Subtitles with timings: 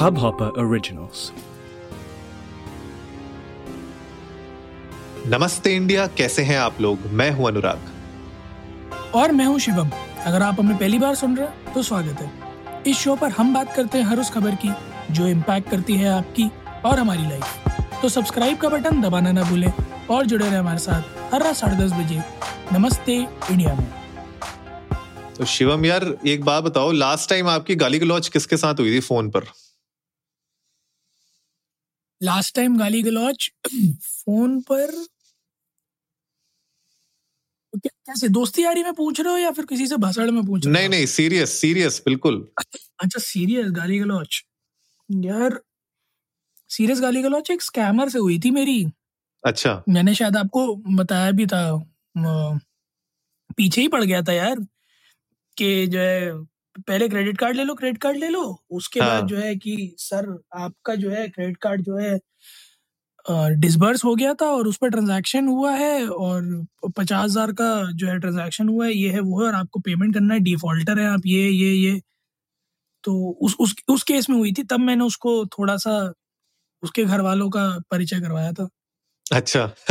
[0.00, 1.22] Hubhopper Originals.
[5.26, 6.98] नमस्ते India कैसे हैं आप लोग?
[7.12, 7.90] मैं हूँ अनुराग।
[9.14, 9.90] और मैं हूँ शिवम।
[10.26, 12.30] अगर आप हमें पहली बार सुन रहे हैं तो स्वागत है।
[12.86, 14.72] इस शो पर हम बात करते हैं हर उस खबर की
[15.10, 16.50] जो इम्पैक्ट करती है आपकी
[16.84, 19.72] और हमारी लाइफ तो सब्सक्राइब का बटन दबाना ना भूलें
[20.10, 22.22] और जुड़े रहे हमारे साथ हर रात साढ़े दस बजे।
[22.72, 23.20] नमस्ते
[23.50, 23.86] इंडिया में।
[25.38, 29.00] तो शिवम यार एक बात बताओ लास्ट टाइम आपकी गाली गलौज किसके साथ हुई थी
[29.00, 29.52] फ़ोन पर?
[32.20, 33.50] लास्ट टाइम गाली गलौज
[34.02, 34.90] फ़ोन पर
[37.72, 40.72] कैसे दोस्ती यारी में पूछ रहे हो या फिर किसी से भसड़ में पूछ रहे
[40.72, 40.90] नहीं हो?
[40.90, 44.42] नहीं सीरियस सीरियस बिल्कुल। अच्छा सीरियस गाली गलौज
[45.08, 45.60] यार
[46.70, 48.84] सीरियस गाली गलौज एक स्कैमर से हुई थी मेरी।
[49.44, 51.62] अच्छा। मैंने शायद आपको बताया भी था
[53.56, 54.60] पीछे ही पड़ गया था यार
[55.56, 56.32] कि जो है
[56.88, 59.94] पहले क्रेडिट कार्ड ले लो क्रेडिट कार्ड ले लो। उसके हाँ। बाद जो है कि
[59.98, 62.18] सर आपका जो है क्रेडिट कार्ड जो है
[63.60, 66.66] डिसबर्स हो गया था और उस पर ट्रांजैक्शन हुआ है और
[66.98, 70.14] पचास हज़ार का जो है ट्रांजैक्शन हुआ है ये है वो है और आपको पेमेंट
[70.14, 72.00] करना है डिफॉल्टर है आप ये ये ये।
[73.04, 75.92] तो उस उस उस केस में हुई थी तब मैंने उसको थोड़ा सा
[76.82, 78.68] उसके घर वालों का परिचय करवाया था।
[79.32, 79.66] अच्छा।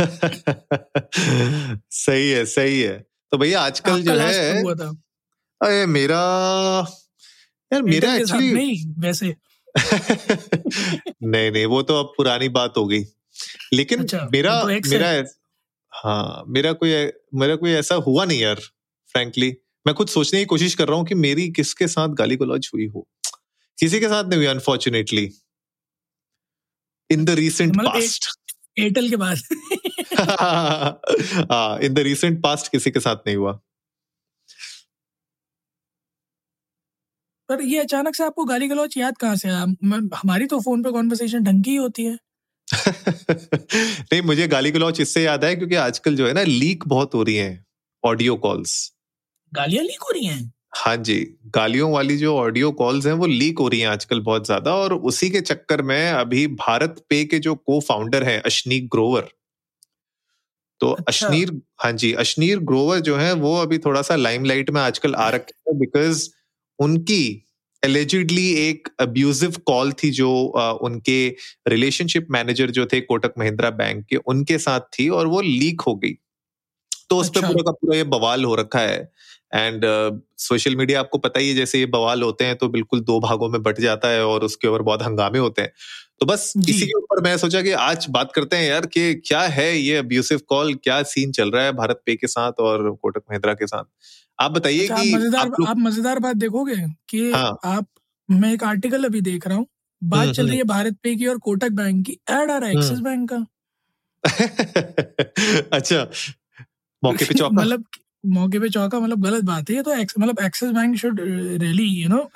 [1.90, 2.98] सही है सही है।
[3.32, 4.90] तो भैया आजकल जो है हुआ था।
[5.62, 6.20] अरे मेरा
[7.72, 9.36] यार मेरा एक्चुअली नहीं वैसे।
[11.22, 13.04] नहीं नहीं वो तो अब पुरानी बात हो गई।
[13.72, 15.22] लेकिन अच्छा, मेरा तो मेरा है।
[16.48, 16.90] मेरा कोई
[17.34, 18.60] मेरा कोई ऐसा हुआ नहीं यार
[19.12, 22.70] फ्रैंकली मैं खुद सोचने की कोशिश कर रहा हूँ कि मेरी किसके साथ गाली गलौज
[22.74, 23.08] हुई हो।
[23.78, 25.30] किसी के साथ नहीं हुई unfortunately
[27.10, 28.28] in the recent past
[28.78, 29.38] Airtel के बाद।
[31.52, 33.60] हाँ इन द रिसेंट पास्ट किसी के साथ नहीं हुआ।
[37.50, 39.66] पर ये अचानक से आपको गाली गलौच याद कहाँ से आया?
[39.66, 42.18] म- हमारी तो फ़ोन पे कॉन्वर्सेशन ढंग की होती है।
[44.12, 47.22] नहीं मुझे गाली गलौज इससे याद है क्योंकि आजकल जो है ना लीक बहुत हो
[47.22, 47.64] रही है
[48.04, 48.92] ऑडियो कॉल्स
[49.52, 50.52] गालियाँ लीक हो रही हैं?
[50.76, 51.16] हाँ जी
[51.46, 54.94] गालियों वाली जो ऑडियो कॉल्स हैं वो लीक हो रही हैं आजकल बहुत ज़्यादा और
[54.94, 59.28] उसी के चक्कर में अभी भारत पे के जो को फाउंडर हैं अशनीक ग्रोवर।
[60.80, 61.50] तो अच्छा। अशनीर
[61.80, 65.70] हाँ जी अशनीर ग्रोवर जो है वो अभी थोड़ा सा लाइमलाइट में आजकल आ रखे
[65.70, 66.28] हैं बिकॉज़
[66.80, 67.46] उनकी
[67.84, 71.28] एलिजिडली एक अब्यूजिव कॉल थी जो अ, उनके
[71.68, 75.94] रिलेशनशिप मैनेजर जो थे कोटक महिंद्रा बैंक के उनके साथ थी और वो लीक हो
[75.94, 76.12] गई
[77.10, 79.12] तो उस अच्छा। पर। पूरा का पूरा ये बवाल हो रखा है
[79.54, 79.82] एंड
[80.38, 83.48] सोशल मीडिया आपको पता ही है जैसे ये बवाल होते हैं तो बिल्कुल दो भागों
[83.48, 85.72] में बट जाता है और उसके ऊपर बहुत हंगामे होते हैं
[86.20, 89.40] तो बस इसी के ऊपर मैं सोचा कि आज बात करते हैं यार कि क्या
[89.40, 93.22] है ये अब्यूसिव कॉल क्या सीन चल रहा है भारत पे के साथ और कोटक
[93.30, 93.84] महिंद्रा के साथ
[94.40, 96.76] आप बताइए अच्छा, कि मज़ेदार आप लोग आप मज़ेदार बात देखोगे
[97.08, 97.86] कि हाँ। आप
[98.28, 99.66] मैं एक आर्टिकल अभी देख रहा हूँ
[100.02, 102.68] बात हम्म, चल रही है भारत पे की और कोटक बैंक की एड आ रहा
[102.68, 103.46] है हम्म। एक्सिस बैंक का
[105.76, 106.06] अच्छा
[107.02, 107.84] मौके पे चौका मतलब
[108.28, 112.08] मौके पे चौका मतलब गलत बात है ये तो मतलब Axis bank should rally you
[112.08, 112.28] know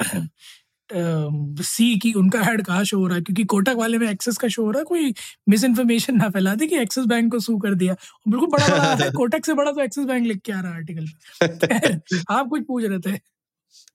[0.93, 3.23] see कि उनका हेड कहाँ शो हो रहा है?
[3.23, 5.13] क्योंकि कोटक वाले में एक्सेस का शो हो रहा है कोई
[5.49, 7.95] मिस इन्फॉर्मेशन ना फैला दे कि एक्सिस बैंक को सू कर दिया।
[8.29, 10.77] बिल्कुल बड़ा बड़ा है कोटक से बड़ा तो एक्सिस बैंक लिख के आ रहा है
[10.77, 13.19] आर्टिकल आप कुछ पूछ रहे थे?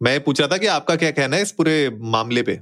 [0.01, 1.75] मैं पूछ रहा था कि आपका क्या कहना है इस पूरे
[2.11, 2.59] मामले पे?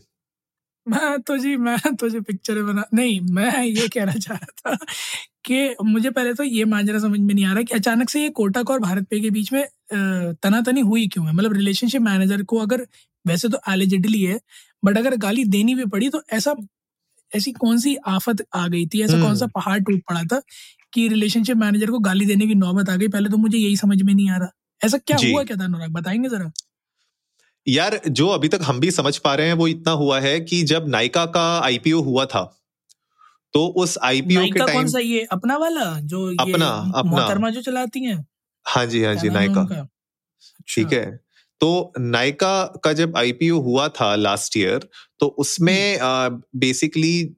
[0.85, 4.77] मैं तो जी मैं तो जी पिक्चर बना नहीं मैं ये कहना चाह रहा था
[5.45, 8.29] कि मुझे पहले तो ये माजरा समझ में नहीं आ रहा कि अचानक से ये
[8.39, 9.63] कोटक और भारत पे के बीच में
[10.43, 11.33] तनातनी हुई क्यों है?
[11.33, 12.87] मतलब रिलेशनशिप मैनेजर को अगर
[13.27, 14.39] वैसे तो एलिजिडली है
[14.85, 16.55] बट अगर गाली देनी भी पड़ी तो ऐसा
[17.35, 19.01] ऐसी कौन सी आफत आ गई थी?
[19.01, 20.41] ऐसा कौन सा हम्म। पहाड़ टूट पड़ा था
[20.93, 23.07] कि रिलेशनशिप मैनेजर को गाली देने की नौबत आ गई?
[23.07, 24.53] पहले तो मुझे यही समझ में नहीं आ रहा।
[24.85, 25.91] ऐसा क्या हुआ क्या था अनुराग?
[25.91, 26.51] बताएँगे जरा।
[27.67, 30.63] यार जो अभी तक हम भी समझ पा रहे हैं वो इतना हुआ है कि
[30.63, 32.59] जब नायका का आईपीओ हुआ था
[33.53, 35.27] तो उस आईपीओ के नायका कौन सा ये?
[35.31, 35.99] अपना वाला?
[35.99, 38.27] जो ये अपना, अपना। जो चलाती हैं?
[38.67, 39.87] हाँ जी हाँ जी उनका?
[40.69, 41.26] ठीक अच्छा, है।
[41.61, 44.89] तो नायका का जब आईपीओ हुआ था लास्ट ईयर
[45.19, 45.97] तो उसमें
[46.55, 47.35] बेसिकली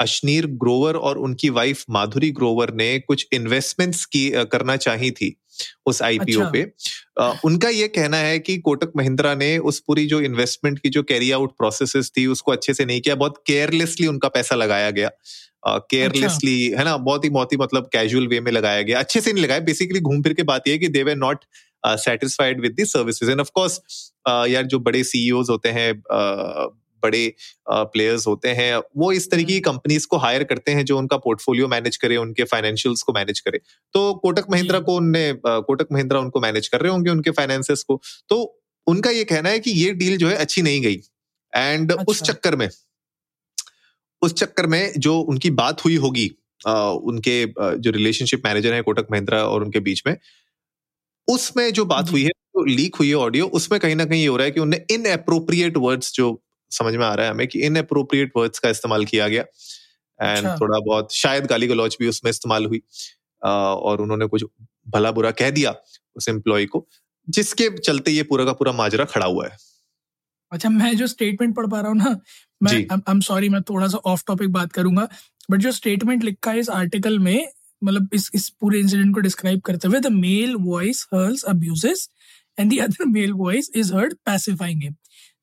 [0.00, 5.36] अशनीर ग्रोवर और उनकी वाइफ माधुरी ग्रोवर ने कुछ इन्वेस्टमेंट्स की करना चाही थी
[5.86, 6.62] उस आईपीओ अच्छा। पे
[7.20, 11.02] अ, उनका ये कहना है कि कोटक महिंद्रा ने उस पूरी जो इन्वेस्टमेंट की जो
[11.02, 15.10] कैरी आउट प्रोसेसेस थी उसको अच्छे से नहीं किया बहुत केयरलेसली उनका पैसा लगाया गया
[15.68, 19.20] केयरलेसली अच्छा। है ना बहुत ही बहुत ही मतलब कैजुअल वे में लगाया गया अच्छे
[19.20, 21.44] से नहीं लगाया बेसिकली घूम फिर के बात यह कि they were not
[21.86, 23.80] satisfied with the services and of course
[24.28, 26.72] यार जो बड़े सीईओज होते हैं uh,
[27.02, 27.34] बड़े
[27.68, 31.16] प्लेयर्स uh, होते हैं वो इस तरीके की कंपनीज़ को हायर करते हैं जो उनका
[31.16, 33.58] पोर्टफोलियो मैनेज करे उनके फाइनेंशियल्स को मैनेज करे।
[33.94, 38.00] तो कोटक महिंद्रा को उनने कोटक महिंद्रा उनको मैनेज कर रहे होंगे उनके फाइनेंसेस को।
[38.28, 38.38] तो
[38.86, 41.00] उनका ये कहना है कि ये डील जो है अच्छी नहीं गई।
[41.52, 42.68] एंड अच्छा। उस। चक्कर में
[44.22, 46.26] उस चक्कर में जो उनकी बात हुई होगी
[46.66, 47.44] उनके
[47.78, 50.16] जो रिलेशनशिप मैनेजर है कोटक महिंद्रा और उनके बीच में
[51.28, 54.26] उसमें जो बात हुई है जो लीक हुई है ऑडियो उसमें कहीं ना कहीं ये
[54.26, 56.40] हो रहा है कि उन्हें इन अप्रोप्रिएट वर्ड्स जो
[56.70, 60.38] समझ में आ रहा है हमें कि इन अप्रोप्रिएट वर्ड्स का इस्तेमाल किया गया। एंड
[60.38, 62.82] अच्छा। थोड़ा बहुत शायद गाली गलौच भी उसमें इस्तेमाल हुई।
[63.42, 64.44] और उन्होंने कुछ
[64.88, 65.74] भला बुरा कह दिया
[66.16, 66.86] उस एम्प्लॉय को
[67.28, 69.56] जिसके चलते ये पूरा का पूरा माजरा खड़ा हुआ है।
[70.52, 72.16] अच्छा मैं जो स्टेटमेंट पढ़ पा रहा हूँ ना
[72.62, 75.08] मैं आई एम सॉरी मैं थोड़ा सा ऑफ़ टॉपिक बात करूँगा
[75.50, 77.48] बट जो स्टेटमेंट लिखा है इस आर्टिकल में
[77.84, 82.08] मतलब इस इस पूरे इंसिडेंट को डिस्क्राइब करते हुए the male voice hurls abuses
[82.58, 84.94] and the other male voice is heard pacifying him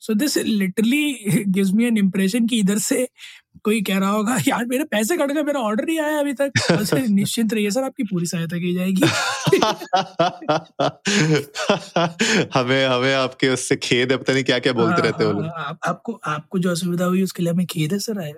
[0.01, 3.07] so this literally gives me an impression कि इधर से
[3.63, 6.51] कोई कह रहा होगा यार मेरे पैसे कट गए मेरा ऑर्डर नहीं आया अभी तक।
[7.09, 9.01] निश्चिंत रहिए सर आपकी पूरी सहायता की जाएगी।
[12.55, 15.79] हमें हमें आपके उससे खेद है पता नहीं क्या क्या बोलते रहते हो हाँ, आप,
[15.87, 18.33] आपको आपको जो असुविधा हुई उसके लिए हमें खेद है sir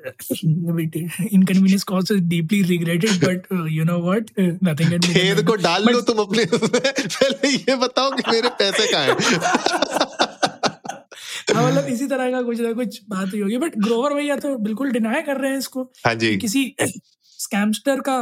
[1.32, 6.18] inconvenience cause is deeply regretted but you know what nothing खेद को डाल लो तुम
[6.18, 9.16] अपने पहले ये बताओ कि मेरे पैसे कहाँ हैं।
[11.52, 14.56] हाँ मतलब इसी तरह का कुछ ना कुछ बात हुई होगी। बट ग्रोवर भैया तो
[14.58, 18.18] बिल्कुल डिनाई कर रहे हैं इसको हाँ जी। किसी स्कैमस्टर का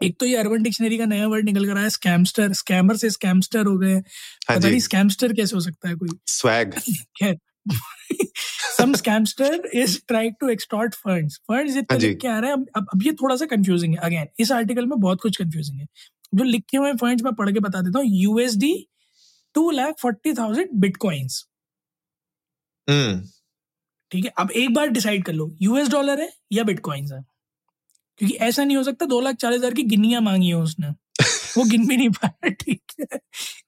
[0.00, 3.66] एक तो ये अर्बन डिक्शनरी का नया वर्ड निकल कर आया स्कैमस्टर स्कैमर से स्कैमस्टर
[3.66, 6.74] हो गए। हाँ पता नहीं स्कैमस्टर कैसे हो सकता है कोई। स्वैग
[7.18, 7.38] खैर।
[8.76, 12.86] Some scamster is trying to extort funds funds इतने लिख के आ रहे हैं अब
[12.92, 15.86] अब ये थोड़ा सा कंफ्यूजिंग है। अगेन इस आर्टिकल में बहुत कुछ कंफ्यूजिंग है।
[16.34, 18.74] जो लिखे हुए फंड्स मैं पढ़ के बता देता हूँ। USD
[19.54, 21.44] two lakh forty thousand bitcoins.
[24.10, 27.22] ठीक है अब एक बार डिसाइड कर लो यूएस डॉलर है या बिटकॉइंस है?
[28.20, 30.88] क्योंकि ऐसा नहीं हो सकता दो लाख चालीस हज़ार की गिनियाँ मांगी है उसने।
[31.58, 33.18] वो गिन भी नहीं पाया ठीक है।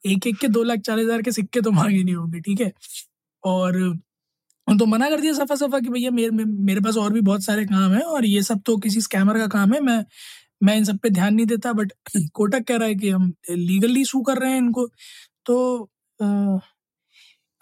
[0.06, 2.72] एक एक के दो लाख चालीस हज़ार के सिक्के तो मांगे नहीं होंगे ठीक है।
[3.44, 3.78] और
[4.68, 7.64] तो मना कर दिया सफ़ा सफ़ा कि भैया मेरे मेरे पास और भी बहुत सारे
[7.66, 10.04] काम है और ये सब तो किसी स्कैमर का काम है मैं
[10.62, 11.92] मैं इन सब पे ध्यान नहीं देता बट
[12.34, 14.86] कोटक कह रहा है कि हम लीगली सू कर रहे हैं इनको।
[15.46, 15.56] तो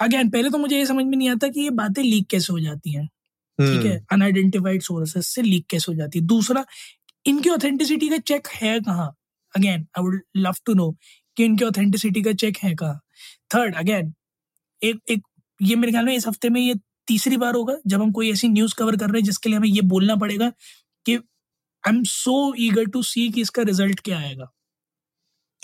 [0.03, 2.61] अगेन पहले तो मुझे ये समझ में नहीं आता कि ये बातें लीक कैसे हो
[2.61, 3.07] जाती हैं।
[3.59, 3.99] ठीक है?
[4.13, 6.65] अनआइडेंटिफाइड सोर्सेस से लीक कैसे हो जाती है। दूसरा
[7.27, 9.15] इनकी ऑथेंटिसिटी का चेक है कहाँ?
[9.55, 10.91] Again I would love to know
[11.37, 13.01] कि इनकी ऑथेंटिसिटी का चेक है कहाँ?
[13.55, 14.13] थर्ड अगेन
[14.83, 15.23] एक एक
[15.61, 16.75] ये मेरे ख्याल में इस हफ़्ते में ये
[17.09, 19.69] तीसरी बार होगा जब हम कोई ऐसी न्यूज़ कवर कर रहे हैं जिसके लिए हमें
[19.69, 20.49] ये बोलना पड़ेगा
[21.07, 24.51] कि I am so eager to see कि इसका रिज़ल्ट क्या आएगा।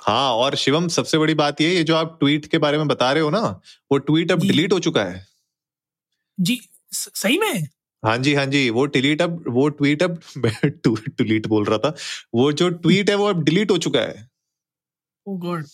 [0.03, 3.13] हाँ और शिवम सबसे बड़ी बात ये ये जो आप ट्वीट के बारे में बता
[3.13, 3.61] रहे हो ना
[3.93, 5.27] वो ट्वीट अब डिलीट हो चुका है।
[6.41, 6.61] जी
[6.93, 7.69] सही में?
[8.05, 10.21] हाँ जी हाँ जी वो डिलीट अब वो ट्वीट अब
[11.09, 11.97] डिलीट बोल रहा था
[12.35, 14.29] वो जो ट्वीट है वो अब डिलीट हो चुका है।
[15.29, 15.65] Oh God.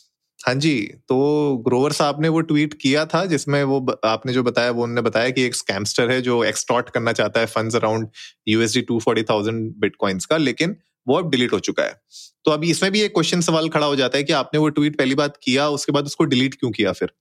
[0.46, 4.70] हाँ जी तो ग्रोवर साहब ने वो ट्वीट किया था जिसमें वो आपने जो बताया
[4.70, 8.08] वो उन्होंने बताया कि एक स्कैमस्टर है जो एक्सटॉर्ट करना चाहता है funds around
[8.48, 10.76] USD two forty thousand bitcoins का लेकिन
[11.08, 12.00] वो अब डिलीट हो चुका है।
[12.44, 14.98] तो अभी इसमें भी एक क्वेश्चन सवाल खड़ा हो जाता है कि आपने वो ट्वीट
[14.98, 17.12] पहली बात किया उसके बाद उसको डिलीट क्यों किया फिर?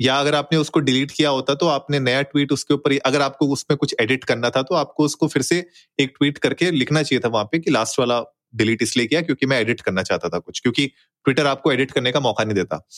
[0.00, 3.48] या अगर आपने उसको डिलीट किया होता तो आपने नया ट्वीट उसके ऊपर अगर आपको
[3.48, 5.66] उसमें कुछ एडिट करना था तो आपको उसको फिर से
[6.00, 9.46] एक ट्वीट करके लिखना चाहिए था वहाँ पे कि लास्ट वाला डिलीट इसलिए किया क्योंकि
[9.46, 10.86] मैं एडिट करना चाहता था कुछ क्योंकि
[11.24, 12.88] ट्विटर आपको एडिट करने का मौका नहीं देता।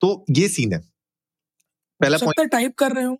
[0.00, 0.80] तो ये सीन है।
[2.00, 3.18] पहला पॉइंट टाइप कर रहे हो।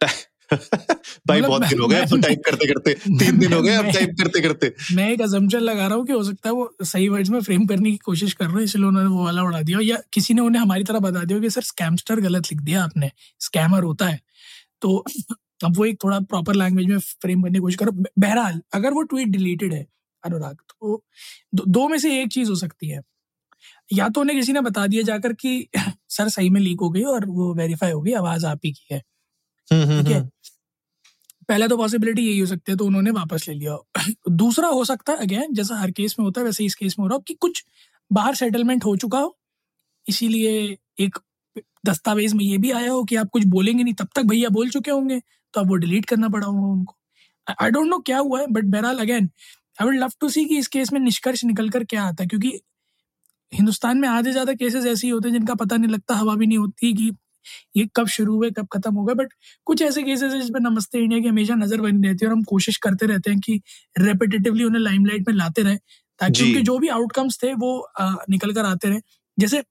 [0.52, 4.14] भाई बहुत दिन हो गए अब टाइप करते करते तीन दिन हो गए अब टाइप
[4.20, 7.30] करते करते। मैं एक अजम्पशन लगा रहा हूँ कि हो सकता है वो सही वर्ड्स
[7.30, 9.98] में फ्रेम करने की कोशिश कर रहे हैं इसलिए उन्होंने वो वाला उड़ा दिया। या
[10.12, 13.82] किसी ने उन्हें हमारी तरह बता दिया कि सर स्कैमस्टर गलत लिख दिया आपने स्कैमर
[13.82, 14.20] होता है।
[14.82, 14.96] तो
[15.64, 19.02] अब वो एक थोड़ा प्रॉपर लैंग्वेज में फ्रेम करने की कोशिश करो बहरहाल अगर वो
[19.04, 19.86] ट्वीट डिलीटेड है
[20.24, 21.04] अनुराग तो
[21.54, 23.00] दो, दो में से एक चीज़ हो सकती है।
[23.92, 25.68] या तो उन्हें किसी ने बता दिया जाकर कि
[26.10, 28.94] सर सही में लीक हो गई और वो वेरीफाई हो गई आवाज़ आप ही की
[28.94, 29.02] है।
[29.70, 30.14] ठीक है?
[30.14, 30.28] हम्म।
[31.48, 33.76] पहला तो पॉसिबिलिटी यही हो सकती है तो उन्होंने वापस ले लिया।
[34.36, 37.04] दूसरा हो सकता है अगेन जैसा हर केस में होता है वैसे इस केस में
[37.04, 37.64] हो रहा हो कि कुछ
[38.10, 39.36] बाहर सेटलमेंट हो चुका हो
[40.06, 40.52] इसीलिए
[41.00, 41.18] एक
[41.86, 44.70] दस्तावेज़ में ये भी आया हो कि आप कुछ बोलेंगे नहीं तब तक भैया बोल
[44.70, 45.20] चुके होंगे
[45.54, 46.96] तो अब वो डिलीट करना पड़ा होगा उनको।
[47.62, 49.30] आई डोंट नो क्या हुआ है बट बहरहाल again
[49.78, 52.28] I would love to see कि इस केस में निष्कर्ष निकल कर क्या आता है
[52.28, 52.52] क्योंकि
[53.52, 56.46] हिंदुस्तान में आधे ज़्यादा केसेस ऐसे ही होते हैं जिनका पता नहीं लगता हवा भी
[56.46, 57.10] नहीं होती कि
[57.76, 59.32] ये कब शुरू हुए कब खत्म हो गए बट
[59.66, 62.42] कुछ ऐसे केसेस है जिसमें नमस्ते इंडिया की हमेशा नज़र बनी रहती है और हम
[62.44, 63.60] कोशिश करते रहते हैं कि
[63.98, 65.76] रेपिटेटिवली उन्हें लाइमलाइट में लाते रहे
[66.20, 69.00] ताकि उनके जो भी आउटकम्स थे वो आ, निकल कर आते रहे।
[69.38, 69.62] जैसे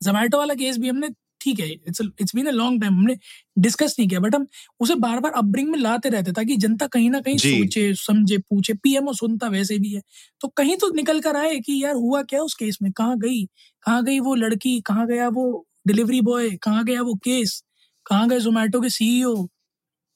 [0.00, 1.08] जोमेटो वाला केस भी हमने
[1.40, 3.16] ठीक है it's it's been a long time हमने
[3.58, 4.46] डिस्कस नहीं किया बट हम
[4.80, 8.74] उसे बार बार अपब्रिंग में लाते रहते ताकि जनता कहीं ना कहीं सोचे समझे पूछे
[8.74, 10.02] पीएमओ सुनता वैसे भी है।
[10.40, 12.90] तो कहीं तो निकल कर आए कि यार हुआ क्या उस केस में?
[12.92, 13.44] कहाँ गई?
[13.84, 14.80] कहाँ गई वो लड़की?
[14.80, 17.62] कहाँ गया वो डिलीवरी बॉय कहाँ गया वो केस?
[18.06, 19.36] कहाँ गए जोमेटो के सीईओ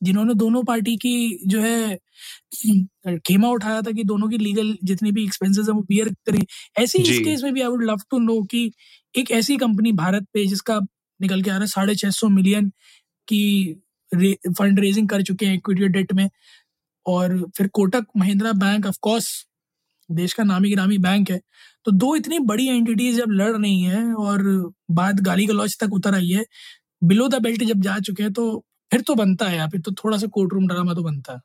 [0.00, 1.14] जिन्होंने दोनों पार्टी की
[1.48, 1.98] जो है
[3.26, 6.40] खेमा उठाया था कि दोनों की लीगल जितनी भी एक्सपेंसेस है वो बियर करें।
[6.78, 8.70] ऐसे इस केस में भी I would love to know कि
[9.14, 10.78] एक ऐसी कंपनी भारत पे जिसका
[11.20, 12.70] निकल के आ रहा है साढ़े छह सौ मिलियन
[13.28, 13.42] की
[14.58, 16.28] फंड रेजिंग कर चुके हैं इक्विटी डेट में
[17.06, 19.28] और फिर Kotak Mahindra bank of course
[20.10, 21.40] देश का नामी गिरामी बैंक है।
[21.86, 24.42] तो दो इतनी बड़ी एंटिटीज जब लड़ रही हैं और
[24.92, 26.44] बात गाली गलौज तक उतर आई है।
[27.02, 28.50] बिलो द बेल्ट जब जा चुके हैं तो
[28.90, 31.40] फिर तो बनता है फिर तो थोड़ा सा कोर्ट रूम ड्रामा तो बनता है।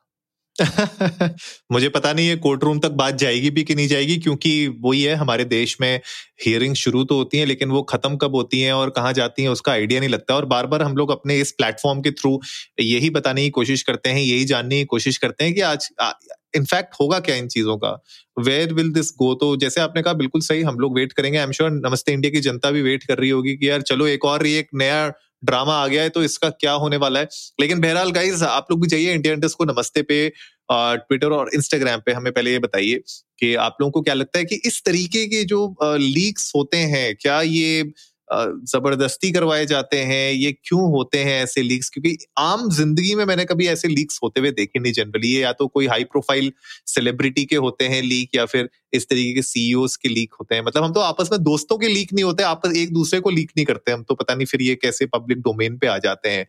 [1.72, 5.02] मुझे पता नहीं है कोर्ट रूम तक बात जाएगी भी कि नहीं जाएगी, क्योंकि वही
[5.02, 6.00] है, हमारे देश में
[6.46, 9.48] हियरिंग शुरू तो होती है, लेकिन वो खत्म कब होती हैं और कहाँ जाती हैं,
[9.50, 12.38] उसका आइडिया नहीं लगता। और बार बार हम लोग अपने इस प्लेटफॉर्म के थ्रू
[12.82, 15.88] यही बताने की कोशिश करते हैं, यही जानने की कोशिश करते हैं कि आज
[16.56, 17.90] इनफैक्ट होगा क्या इन चीज़ों का?
[18.36, 21.44] वेयर विल दिस गो तो जैसे आपने कहा, बिल्कुल सही, हम लोग वेट करेंगे। I
[21.44, 24.24] am sure Namaste India की जनता भी वेट कर रही होगी कि यार चलो एक
[24.24, 25.08] और एक नया
[25.44, 27.28] ड्रामा आ गया है तो इसका क्या होने वाला है?
[27.60, 30.28] लेकिन बहरहाल गाइज़ आप लोग भी जाइए इंडिया इंडस्ट को नमस्ते पे
[30.70, 33.02] ट्विटर और इंस्टाग्राम पे हमें पहले ये बताइए
[33.40, 37.14] कि आप लोगों को क्या लगता है कि इस तरीके के जो लीक्स होते हैं,
[37.16, 37.82] क्या ये
[38.28, 43.44] ज़बरदस्ती करवाए जाते हैं, ये क्यों होते हैं ऐसे लीक्स क्योंकि आम ज़िंदगी में मैंने
[43.44, 46.52] कभी ऐसे लीक्स होते हुए देखे नहीं जनरली ये या तो कोई हाई प्रोफ़ाइल
[46.88, 50.62] सेलिब्रिटी के होते हैं लीक या फिर इस तरीके के सीईओ के लीक होते हैं।
[50.62, 53.50] मतलब हम तो आपस में दोस्तों के लीक नहीं होते, आपस एक दूसरे को लीक
[53.56, 56.46] नहीं करते, हम तो पता नहीं फिर ये कैसे पब्लिक डोमेन पे आ जाते हैं।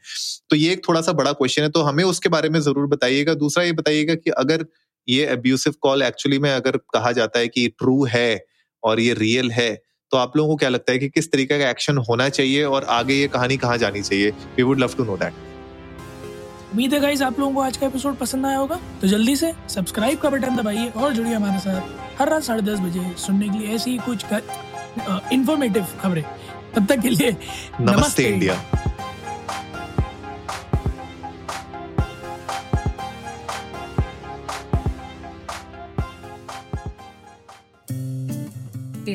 [0.49, 3.33] तो ये एक थोड़ा सा बड़ा क्वेश्चन है तो हमें उसके बारे में ज़रूर बताइएगा।
[3.35, 4.65] दूसरा ये बताइएगा कि अगर
[5.07, 8.45] ये अब्यूसिव कॉल एक्चुअली में अगर कहा जाता है कि ट्रू है
[8.83, 9.69] और ये रियल है
[10.11, 12.83] तो आप लोगों को क्या लगता है कि किस तरीके का एक्शन होना चाहिए और
[12.91, 14.29] आगे ये कहानी कहाँ जानी चाहिए?
[14.29, 15.33] We would love to know that
[16.71, 19.51] उम्मीद है गाइस आप लोगों को आज का एपिसोड पसंद आया होगा। तो जल्दी से
[19.69, 23.59] सब्सक्राइब का बटन दबाइए और जुड़िए हमारे साथ हर रात साढ़े दस बजे सुनने के
[23.59, 24.25] लिए ऐसी ही कुछ
[25.33, 26.23] इन्फॉर्मेटिव खबरें।
[26.75, 28.61] तब तक के लिए नमस्ते, नमस्ते। इंडिया।